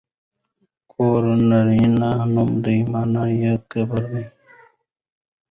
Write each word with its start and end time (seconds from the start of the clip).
ګور 0.91 1.23
نرينه 1.49 2.09
نوم 2.33 2.51
دی 2.63 2.79
مانا 2.91 3.23
يې 3.41 3.53
کبر 3.71 4.03
دی. 4.11 4.23